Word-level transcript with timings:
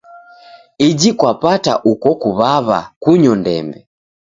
Iji 0.87 1.09
kwapata 1.19 1.73
uko 1.91 2.09
kuw'aw'a 2.21 2.79
kunyo 3.01 3.33
ndembe. 3.41 3.79